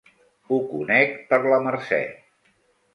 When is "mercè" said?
1.69-2.05